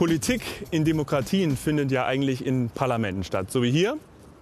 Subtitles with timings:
[0.00, 0.40] Politik
[0.70, 3.98] in Demokratien findet ja eigentlich in Parlamenten statt, so wie hier.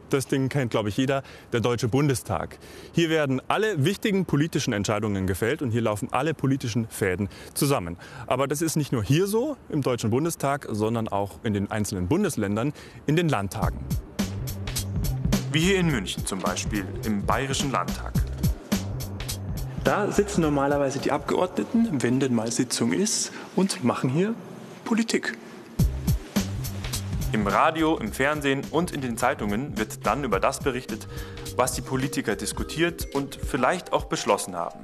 [0.08, 2.60] Das Ding kennt, glaube ich, jeder, der Deutsche Bundestag.
[2.92, 7.96] Hier werden alle wichtigen politischen Entscheidungen gefällt und hier laufen alle politischen Fäden zusammen.
[8.28, 12.06] Aber das ist nicht nur hier so im Deutschen Bundestag, sondern auch in den einzelnen
[12.06, 12.72] Bundesländern,
[13.08, 13.80] in den Landtagen.
[15.50, 18.12] Wie hier in München zum Beispiel, im Bayerischen Landtag.
[19.82, 24.36] Da sitzen normalerweise die Abgeordneten, wenn denn mal Sitzung ist, und machen hier
[24.84, 25.36] Politik.
[27.30, 31.06] Im Radio, im Fernsehen und in den Zeitungen wird dann über das berichtet,
[31.56, 34.78] was die Politiker diskutiert und vielleicht auch beschlossen haben.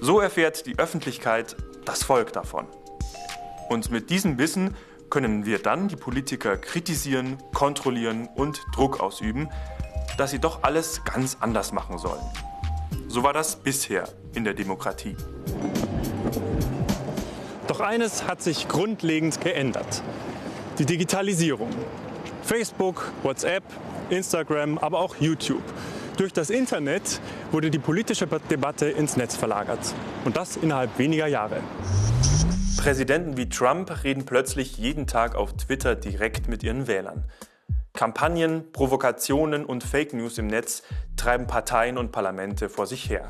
[0.00, 2.66] So erfährt die Öffentlichkeit das Volk davon.
[3.68, 4.74] Und mit diesem Wissen
[5.10, 9.50] können wir dann die Politiker kritisieren, kontrollieren und Druck ausüben,
[10.16, 12.24] dass sie doch alles ganz anders machen sollen.
[13.06, 15.14] So war das bisher in der Demokratie.
[17.68, 20.02] Doch eines hat sich grundlegend geändert
[20.78, 21.70] die Digitalisierung.
[22.42, 23.64] Facebook, WhatsApp,
[24.10, 25.62] Instagram, aber auch YouTube.
[26.16, 29.80] Durch das Internet wurde die politische Debatte ins Netz verlagert.
[30.24, 31.60] Und das innerhalb weniger Jahre.
[32.76, 37.24] Präsidenten wie Trump reden plötzlich jeden Tag auf Twitter direkt mit ihren Wählern.
[37.94, 40.82] Kampagnen, Provokationen und Fake News im Netz
[41.16, 43.28] treiben Parteien und Parlamente vor sich her.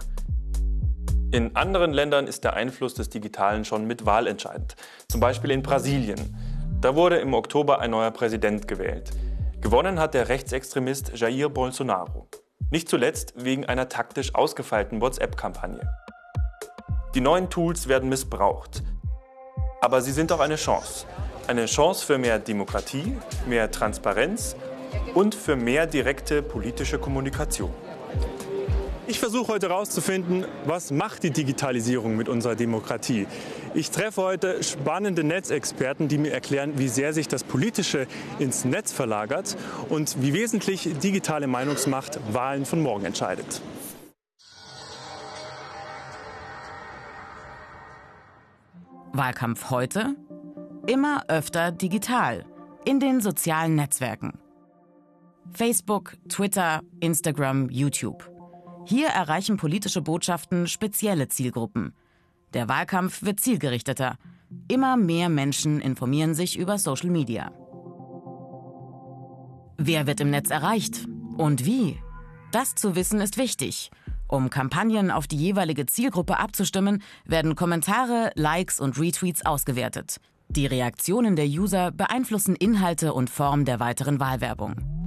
[1.32, 4.76] In anderen Ländern ist der Einfluss des Digitalen schon mit Wahl entscheidend.
[5.08, 6.36] Zum Beispiel in Brasilien.
[6.82, 9.10] Da wurde im Oktober ein neuer Präsident gewählt.
[9.62, 12.28] Gewonnen hat der Rechtsextremist Jair Bolsonaro.
[12.70, 15.88] Nicht zuletzt wegen einer taktisch ausgefeilten WhatsApp-Kampagne.
[17.14, 18.82] Die neuen Tools werden missbraucht.
[19.80, 21.06] Aber sie sind auch eine Chance.
[21.46, 23.16] Eine Chance für mehr Demokratie,
[23.48, 24.54] mehr Transparenz
[25.14, 27.72] und für mehr direkte politische Kommunikation.
[29.08, 33.28] Ich versuche heute herauszufinden, was macht die Digitalisierung mit unserer Demokratie.
[33.72, 38.08] Ich treffe heute spannende Netzexperten, die mir erklären, wie sehr sich das Politische
[38.40, 39.56] ins Netz verlagert
[39.90, 43.60] und wie wesentlich digitale Meinungsmacht Wahlen von morgen entscheidet.
[49.12, 50.16] Wahlkampf heute?
[50.88, 52.44] Immer öfter digital,
[52.84, 54.32] in den sozialen Netzwerken.
[55.52, 58.35] Facebook, Twitter, Instagram, YouTube.
[58.86, 61.92] Hier erreichen politische Botschaften spezielle Zielgruppen.
[62.54, 64.16] Der Wahlkampf wird zielgerichteter.
[64.68, 67.50] Immer mehr Menschen informieren sich über Social Media.
[69.76, 71.98] Wer wird im Netz erreicht und wie?
[72.52, 73.90] Das zu wissen ist wichtig.
[74.28, 80.20] Um Kampagnen auf die jeweilige Zielgruppe abzustimmen, werden Kommentare, Likes und Retweets ausgewertet.
[80.48, 85.05] Die Reaktionen der User beeinflussen Inhalte und Form der weiteren Wahlwerbung.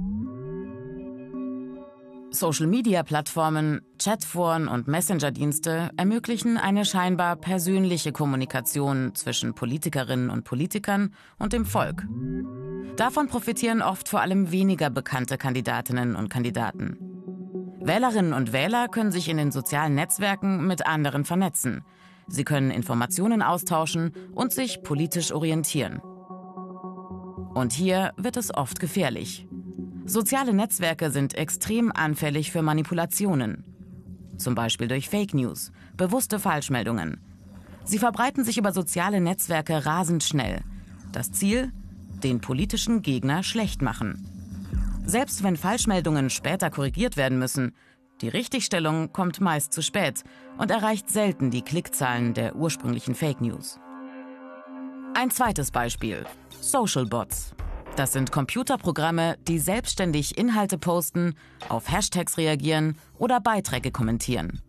[2.32, 11.64] Social-Media-Plattformen, Chatforen und Messenger-Dienste ermöglichen eine scheinbar persönliche Kommunikation zwischen Politikerinnen und Politikern und dem
[11.64, 12.06] Volk.
[12.96, 16.96] Davon profitieren oft vor allem weniger bekannte Kandidatinnen und Kandidaten.
[17.80, 21.82] Wählerinnen und Wähler können sich in den sozialen Netzwerken mit anderen vernetzen.
[22.28, 26.00] Sie können Informationen austauschen und sich politisch orientieren.
[27.54, 29.48] Und hier wird es oft gefährlich.
[30.10, 33.62] Soziale Netzwerke sind extrem anfällig für Manipulationen.
[34.38, 37.20] Zum Beispiel durch Fake News, bewusste Falschmeldungen.
[37.84, 40.64] Sie verbreiten sich über soziale Netzwerke rasend schnell.
[41.12, 41.70] Das Ziel?
[42.24, 44.26] Den politischen Gegner schlecht machen.
[45.04, 47.70] Selbst wenn Falschmeldungen später korrigiert werden müssen,
[48.20, 50.24] die Richtigstellung kommt meist zu spät
[50.58, 53.78] und erreicht selten die Klickzahlen der ursprünglichen Fake News.
[55.14, 56.24] Ein zweites Beispiel.
[56.60, 57.54] Social Bots.
[57.96, 61.34] Das sind Computerprogramme, die selbstständig Inhalte posten,
[61.68, 64.62] auf Hashtags reagieren oder Beiträge kommentieren.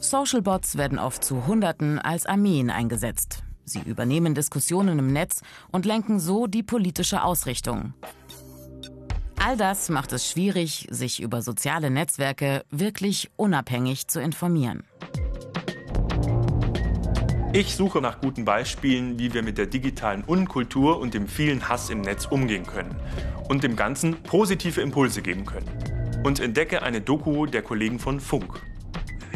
[0.00, 3.42] Socialbots werden oft zu Hunderten als Armeen eingesetzt.
[3.64, 5.40] Sie übernehmen Diskussionen im Netz
[5.72, 7.94] und lenken so die politische Ausrichtung.
[9.36, 14.84] All das macht es schwierig, sich über soziale Netzwerke wirklich unabhängig zu informieren.
[17.56, 21.88] Ich suche nach guten Beispielen, wie wir mit der digitalen Unkultur und dem vielen Hass
[21.88, 22.96] im Netz umgehen können
[23.48, 25.70] und dem Ganzen positive Impulse geben können.
[26.24, 28.60] Und entdecke eine Doku der Kollegen von Funk.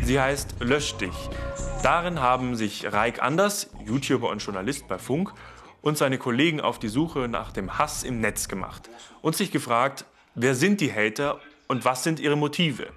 [0.03, 1.15] Sie heißt Lösch dich.
[1.85, 5.33] Darin haben sich Raik Anders, YouTuber und Journalist bei Funk,
[5.81, 8.91] und seine Kollegen auf die Suche nach dem Hass im Netz gemacht
[9.23, 11.39] und sich gefragt, wer sind die Hater
[11.69, 12.89] und was sind ihre Motive?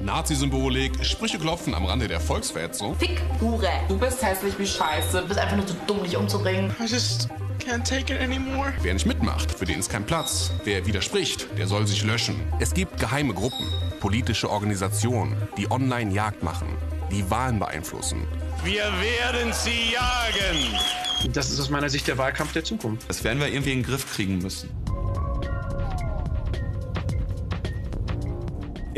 [0.00, 2.94] Nazi-Symbolik, Sprüche klopfen am Rande der Volksverhetzung.
[2.96, 3.68] Fick, Hure.
[3.88, 5.22] Du bist hässlich wie Scheiße.
[5.22, 6.70] Du bist einfach nur zu dumm, dich umzubringen.
[6.80, 8.72] I just can't take it anymore.
[8.82, 10.52] Wer nicht mitmacht, für den ist kein Platz.
[10.64, 12.36] Wer widerspricht, der soll sich löschen.
[12.60, 13.66] Es gibt geheime Gruppen,
[14.00, 16.68] politische Organisationen, die online Jagd machen.
[17.10, 18.26] die Wahlen beeinflussen.
[18.64, 21.32] Wir werden sie jagen.
[21.32, 23.08] Das ist aus meiner Sicht der Wahlkampf der Zukunft.
[23.08, 24.68] Das werden wir irgendwie in den Griff kriegen müssen.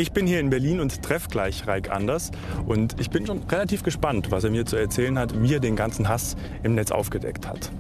[0.00, 2.31] Ich bin hier in Berlin und treffe gleich Reik Anders.
[2.67, 5.76] Und ich bin schon relativ gespannt, was er mir zu erzählen hat, wie er den
[5.76, 7.70] ganzen Hass im Netz aufgedeckt hat.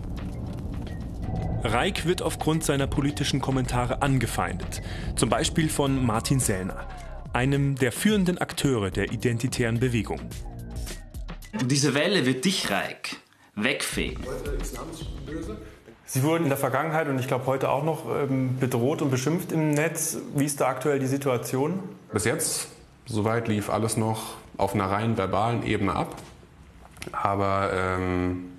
[1.62, 4.82] Reik wird aufgrund seiner politischen Kommentare angefeindet.
[5.16, 6.86] Zum Beispiel von Martin Sellner,
[7.32, 10.20] einem der führenden Akteure der identitären Bewegung.
[11.64, 13.16] Diese Welle wird dich, Reik,
[13.54, 14.22] wegfegen.
[16.04, 19.52] Sie wurden in der Vergangenheit und ich glaube heute auch noch ähm, bedroht und beschimpft
[19.52, 20.18] im Netz.
[20.34, 21.78] Wie ist da aktuell die Situation?
[22.12, 22.68] Bis jetzt,
[23.06, 26.16] soweit lief alles noch auf einer rein verbalen Ebene ab.
[27.12, 28.50] Aber ähm,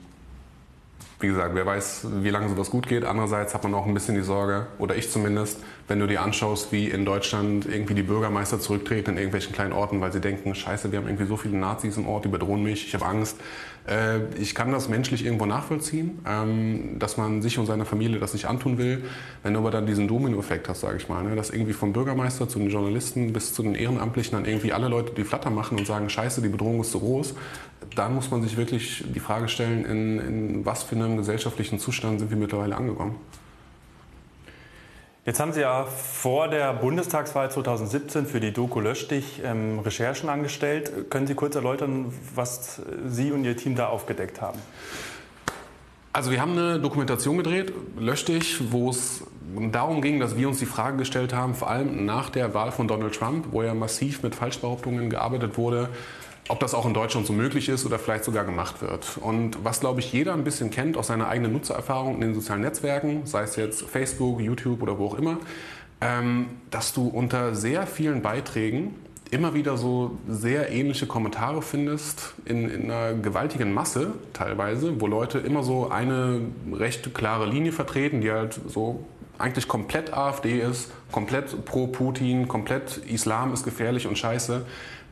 [1.19, 3.03] wie gesagt, wer weiß, wie lange sowas gut geht.
[3.05, 6.71] Andererseits hat man auch ein bisschen die Sorge, oder ich zumindest, wenn du dir anschaust,
[6.71, 10.91] wie in Deutschland irgendwie die Bürgermeister zurücktreten in irgendwelchen kleinen Orten, weil sie denken, scheiße,
[10.91, 13.37] wir haben irgendwie so viele Nazis im Ort, die bedrohen mich, ich habe Angst.
[13.87, 18.33] Äh, ich kann das menschlich irgendwo nachvollziehen, ähm, dass man sich und seiner Familie das
[18.33, 19.03] nicht antun will.
[19.43, 22.47] Wenn du aber dann diesen Dominoeffekt hast, sage ich mal, ne, dass irgendwie vom Bürgermeister
[22.47, 25.87] zu den Journalisten bis zu den Ehrenamtlichen dann irgendwie alle Leute die Flatter machen und
[25.87, 27.33] sagen, scheiße, die Bedrohung ist zu groß,
[27.95, 32.19] dann muss man sich wirklich die Frage stellen, in, in was für einem gesellschaftlichen Zustand
[32.19, 33.15] sind wir mittlerweile angekommen.
[35.23, 39.05] Jetzt haben Sie ja vor der Bundestagswahl 2017 für die Doku Lösch
[39.43, 41.11] ähm, Recherchen angestellt.
[41.11, 44.57] Können Sie kurz erläutern, was Sie und Ihr Team da aufgedeckt haben?
[46.11, 48.25] Also wir haben eine Dokumentation gedreht, Lösch
[48.71, 49.23] wo es
[49.71, 52.87] darum ging, dass wir uns die Frage gestellt haben, vor allem nach der Wahl von
[52.87, 55.89] Donald Trump, wo ja massiv mit Falschbehauptungen gearbeitet wurde,
[56.47, 59.17] ob das auch in Deutschland so möglich ist oder vielleicht sogar gemacht wird.
[59.21, 62.61] Und was, glaube ich, jeder ein bisschen kennt aus seiner eigenen Nutzererfahrung in den sozialen
[62.61, 65.37] Netzwerken, sei es jetzt Facebook, YouTube oder wo auch immer,
[66.01, 68.95] ähm, dass du unter sehr vielen Beiträgen
[69.29, 75.39] immer wieder so sehr ähnliche Kommentare findest, in, in, einer gewaltigen Masse teilweise, wo Leute
[75.39, 76.41] immer so eine
[76.73, 79.05] recht klare Linie vertreten, die halt so
[79.37, 84.65] eigentlich komplett AfD ist, komplett pro Putin, komplett Islam ist gefährlich und scheiße.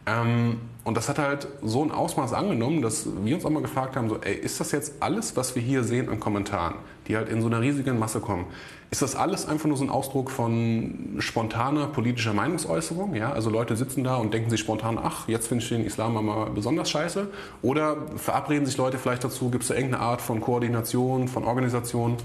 [0.05, 3.95] Ähm, und das hat halt so ein Ausmaß angenommen, dass wir uns auch mal gefragt
[3.95, 6.75] haben, so, ey, ist das jetzt alles, was wir hier sehen an Kommentaren,
[7.07, 8.45] die halt in so einer riesigen Masse kommen,
[8.91, 13.13] ist das alles einfach nur so ein Ausdruck von spontaner politischer Meinungsäußerung?
[13.13, 13.31] Ja?
[13.31, 16.49] Also Leute sitzen da und denken sich spontan, ach, jetzt finde ich den Islam mal
[16.49, 17.27] besonders scheiße.
[17.61, 22.17] Oder verabreden sich Leute vielleicht dazu, gibt es da irgendeine Art von Koordination, von Organisation?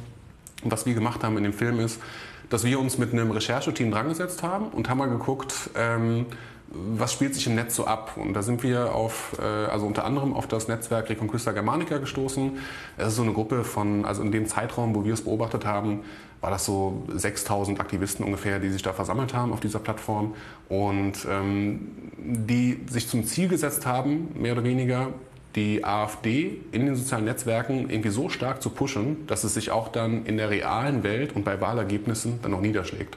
[0.62, 2.00] Und was wir gemacht haben in dem Film ist,
[2.48, 6.24] dass wir uns mit einem Rechercheteam drangesetzt haben und haben mal geguckt, ähm,
[6.68, 8.16] was spielt sich im Netz so ab?
[8.16, 12.58] Und da sind wir auf, äh, also unter anderem auf das Netzwerk Reconquista Germanica gestoßen.
[12.96, 16.00] Es ist so eine Gruppe von, also in dem Zeitraum, wo wir es beobachtet haben,
[16.40, 20.34] war das so 6000 Aktivisten ungefähr, die sich da versammelt haben auf dieser Plattform
[20.68, 21.88] und ähm,
[22.18, 25.08] die sich zum Ziel gesetzt haben, mehr oder weniger,
[25.54, 29.88] die AfD in den sozialen Netzwerken irgendwie so stark zu pushen, dass es sich auch
[29.88, 33.16] dann in der realen Welt und bei Wahlergebnissen dann noch niederschlägt.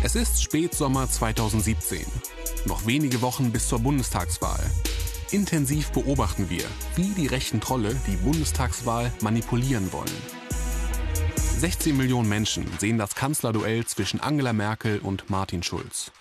[0.00, 2.06] Es ist Spätsommer 2017.
[2.66, 4.62] Noch wenige Wochen bis zur Bundestagswahl.
[5.32, 6.62] Intensiv beobachten wir,
[6.94, 10.06] wie die rechten Trolle die Bundestagswahl manipulieren wollen.
[11.34, 16.12] 16 Millionen Menschen sehen das Kanzlerduell zwischen Angela Merkel und Martin Schulz.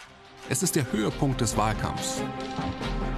[0.50, 2.22] Es ist der Höhepunkt des Wahlkampfs.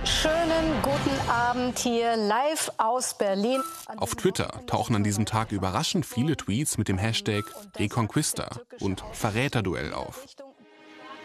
[0.04, 3.62] Schönen guten Abend hier live aus Berlin.
[3.96, 7.46] Auf Twitter tauchen an diesem Tag überraschend viele Tweets mit dem Hashtag
[7.78, 8.50] Reconquista
[8.80, 10.26] und Verräterduell auf.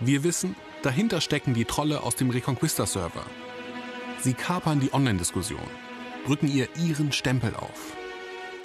[0.01, 3.25] Wir wissen, dahinter stecken die Trolle aus dem Reconquista-Server.
[4.21, 5.61] Sie kapern die Online-Diskussion,
[6.27, 7.93] drücken ihr ihren Stempel auf.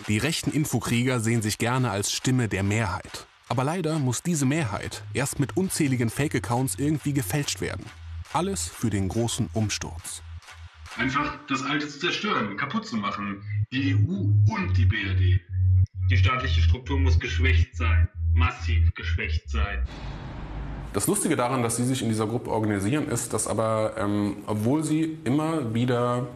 [0.08, 3.28] Die rechten Infokrieger sehen sich gerne als Stimme der Mehrheit.
[3.48, 7.86] Aber leider muss diese Mehrheit erst mit unzähligen Fake-Accounts irgendwie gefälscht werden.
[8.34, 10.24] Alles für den großen Umsturz.
[10.98, 13.44] Einfach das Alte zu zerstören, kaputt zu machen.
[13.72, 15.42] Die EU und die BRD.
[16.10, 19.86] Die staatliche Struktur muss geschwächt sein, massiv geschwächt sein.
[20.92, 24.84] Das Lustige daran, dass sie sich in dieser Gruppe organisieren, ist, dass aber, ähm, obwohl
[24.84, 26.28] sie immer wieder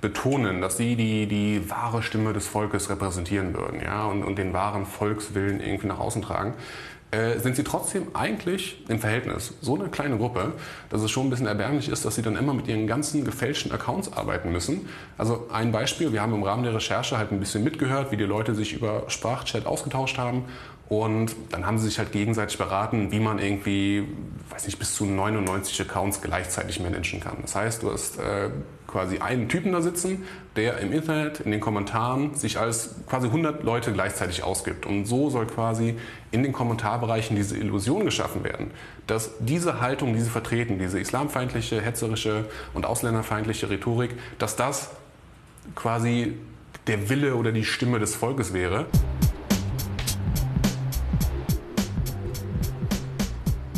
[0.00, 4.52] betonen, dass sie die, die wahre Stimme des Volkes repräsentieren würden ja, und, und den
[4.52, 6.54] wahren Volkswillen irgendwie nach außen tragen,
[7.10, 10.52] äh, sind sie trotzdem eigentlich im Verhältnis so eine kleine Gruppe,
[10.90, 13.72] dass es schon ein bisschen erbärmlich ist, dass sie dann immer mit ihren ganzen gefälschten
[13.72, 14.88] Accounts arbeiten müssen.
[15.18, 18.24] Also ein Beispiel, wir haben im Rahmen der Recherche halt ein bisschen mitgehört, wie die
[18.24, 20.44] Leute sich über Sprachchat ausgetauscht haben
[20.90, 24.08] und dann haben sie sich halt gegenseitig beraten, wie man irgendwie,
[24.50, 27.36] weiß nicht, bis zu 99 Accounts gleichzeitig managen kann.
[27.42, 28.50] Das heißt, du hast äh,
[28.88, 30.24] quasi einen Typen da sitzen,
[30.56, 34.84] der im Internet, in den Kommentaren sich als quasi 100 Leute gleichzeitig ausgibt.
[34.84, 35.94] Und so soll quasi
[36.32, 38.72] in den Kommentarbereichen diese Illusion geschaffen werden,
[39.06, 44.90] dass diese Haltung, die sie vertreten, diese islamfeindliche, hetzerische und ausländerfeindliche Rhetorik, dass das
[45.76, 46.36] quasi
[46.88, 48.86] der Wille oder die Stimme des Volkes wäre.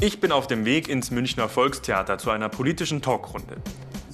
[0.04, 3.58] Ich bin auf dem Weg ins Münchner Volkstheater zu einer politischen Talkrunde.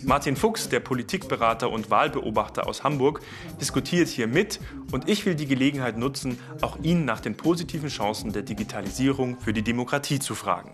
[0.02, 3.22] Martin Fuchs, der Politikberater und Wahlbeobachter aus Hamburg,
[3.58, 4.60] diskutiert hier mit
[4.92, 9.54] und ich will die Gelegenheit nutzen, auch ihn nach den positiven Chancen der Digitalisierung für
[9.54, 10.72] die Demokratie zu fragen.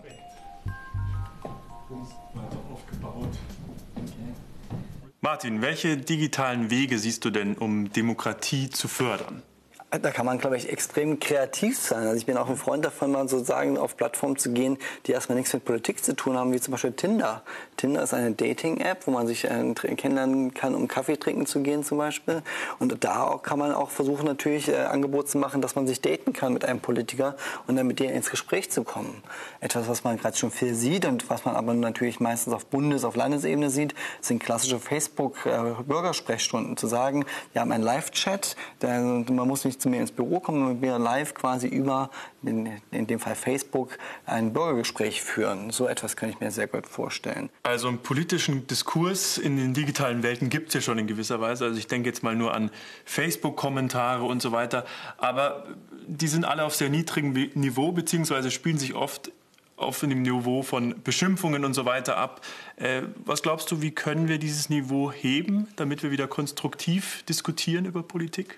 [5.21, 9.43] Martin, welche digitalen Wege siehst du denn, um Demokratie zu fördern?
[9.91, 12.03] Da kann man, glaube ich, extrem kreativ sein.
[12.03, 15.37] Also ich bin auch ein Freund davon, mal sozusagen auf Plattformen zu gehen, die erstmal
[15.37, 17.43] nichts mit Politik zu tun haben, wie zum Beispiel Tinder.
[17.77, 21.83] Tinder ist eine Dating-App, wo man sich äh, kennenlernen kann, um Kaffee trinken zu gehen
[21.83, 22.41] zum Beispiel.
[22.79, 26.33] Und da kann man auch versuchen, natürlich äh, Angebote zu machen, dass man sich daten
[26.33, 27.37] kann mit einem Politiker
[27.67, 29.23] und dann mit dem ins Gespräch zu kommen.
[29.61, 33.05] Etwas, was man gerade schon viel sieht und was man aber natürlich meistens auf Bundes-,
[33.05, 36.73] auf Landesebene sieht, sind klassische Facebook-Bürgersprechstunden.
[36.73, 37.23] Äh, zu sagen,
[37.53, 41.33] wir haben einen Live-Chat, man muss nicht zu mir ins Büro kommen und mir live
[41.33, 42.09] quasi über,
[42.43, 45.71] in, in dem Fall Facebook, ein Bürgergespräch führen.
[45.71, 47.49] So etwas kann ich mir sehr gut vorstellen.
[47.63, 51.65] Also einen politischen Diskurs in den digitalen Welten gibt es ja schon in gewisser Weise.
[51.65, 52.71] Also ich denke jetzt mal nur an
[53.05, 54.85] Facebook-Kommentare und so weiter.
[55.17, 55.65] Aber
[56.07, 59.31] die sind alle auf sehr niedrigem Niveau, beziehungsweise spielen sich oft
[59.77, 62.41] auf dem Niveau von Beschimpfungen und so weiter ab.
[62.77, 67.85] Äh, was glaubst du, wie können wir dieses Niveau heben, damit wir wieder konstruktiv diskutieren
[67.85, 68.57] über Politik?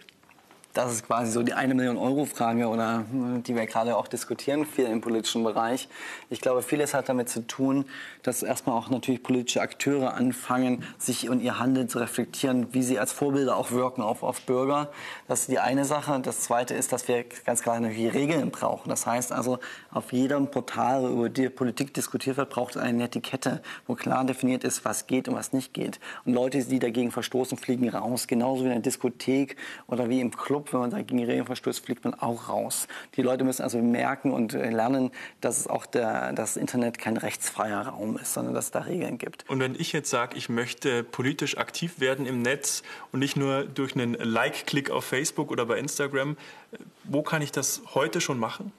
[0.77, 4.63] Das ist quasi so die eine Million Euro Frage oder die wir gerade auch diskutieren,
[4.63, 5.89] viel im politischen Bereich.
[6.29, 7.85] Ich glaube, vieles hat damit zu tun,
[8.21, 12.99] dass erstmal auch natürlich politische Akteure anfangen, sich und ihr Handeln zu reflektieren, wie sie
[12.99, 14.91] als Vorbilder auch wirken auf, auf Bürger.
[15.27, 16.19] Das ist die eine Sache.
[16.19, 18.89] Das zweite ist, dass wir ganz klar natürlich Regeln brauchen.
[18.89, 19.57] Das heißt also,
[19.89, 24.63] auf jedem Portal, über die Politik diskutiert wird, braucht es eine Etikette, wo klar definiert
[24.63, 25.99] ist, was geht und was nicht geht.
[26.23, 28.27] Und Leute, die dagegen verstoßen, fliegen raus.
[28.27, 29.55] Genauso wie in der Diskothek
[29.87, 32.87] oder wie im Club wenn man dagegen Regeln verstößt, fliegt man auch raus.
[33.15, 37.17] Die Leute müssen also merken und äh, lernen, dass es auch der, das Internet kein
[37.17, 39.49] rechtsfreier Raum ist, sondern dass es da Regeln gibt.
[39.49, 43.63] Und wenn ich jetzt sage, ich möchte politisch aktiv werden im Netz und nicht nur
[43.63, 46.31] durch einen Like-Klick auf Facebook oder bei Instagram,
[46.71, 48.71] äh, wo kann ich das heute schon machen?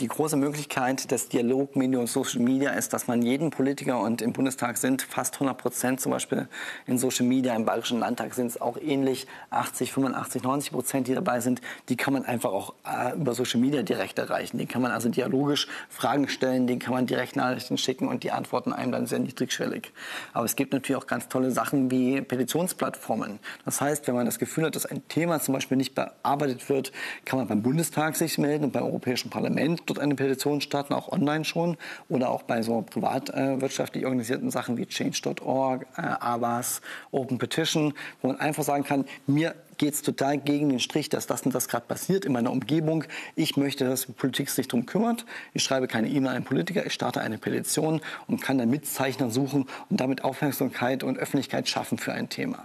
[0.00, 4.76] Die große Möglichkeit des Dialogmediums Social Media ist, dass man jeden Politiker und im Bundestag
[4.76, 6.48] sind fast 100 Prozent zum Beispiel
[6.86, 11.14] in Social Media, im Bayerischen Landtag sind es auch ähnlich 80, 85, 90 Prozent, die
[11.14, 11.62] dabei sind.
[11.88, 14.58] Die kann man einfach auch äh, über Social Media direkt erreichen.
[14.58, 18.32] Den kann man also dialogisch Fragen stellen, den kann man direkt Nachrichten schicken und die
[18.32, 19.92] antworten einem dann sehr niedrigschwellig.
[20.34, 23.38] Aber es gibt natürlich auch ganz tolle Sachen wie Petitionsplattformen.
[23.64, 26.92] Das heißt, wenn man das Gefühl hat, dass ein Thema zum Beispiel nicht bearbeitet wird,
[27.24, 31.10] kann man beim Bundestag sich melden und beim Europäischen Parlament dort eine Petition starten, auch
[31.10, 31.76] online schon
[32.08, 38.28] oder auch bei so privatwirtschaftlich äh, organisierten Sachen wie Change.org, äh, Abbas, Open Petition, wo
[38.28, 41.68] man einfach sagen kann, mir geht es total gegen den Strich, dass das und das
[41.68, 43.04] gerade passiert in meiner Umgebung.
[43.34, 45.26] Ich möchte, dass die Politik sich darum kümmert.
[45.52, 49.66] Ich schreibe keine E-Mail an Politiker, ich starte eine Petition und kann dann Mitzeichner suchen
[49.90, 52.64] und damit Aufmerksamkeit und Öffentlichkeit schaffen für ein Thema.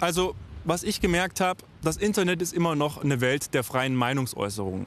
[0.00, 0.34] Also
[0.64, 4.86] was ich gemerkt habe, das Internet ist immer noch eine Welt der freien Meinungsäußerung.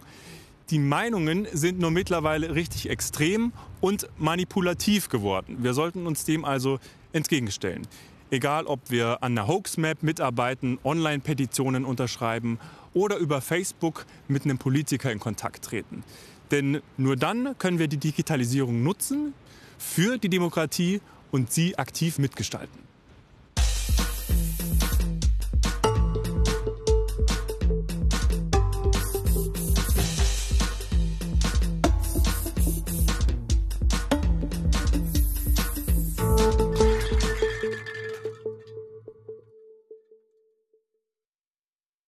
[0.70, 5.58] Die Meinungen sind nur mittlerweile richtig extrem und manipulativ geworden.
[5.62, 6.80] Wir sollten uns dem also
[7.13, 7.88] entgegenstellen.
[8.32, 12.60] Egal, ob wir an der Hoax-Map mitarbeiten, Online-Petitionen unterschreiben
[12.94, 16.04] oder über Facebook mit einem Politiker in Kontakt treten.
[16.51, 19.34] Denn nur dann können wir die Digitalisierung nutzen
[19.77, 21.00] für die Demokratie
[21.32, 22.88] und sie aktiv mitgestalten.